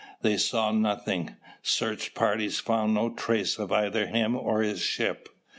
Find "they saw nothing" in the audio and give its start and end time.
0.23-1.35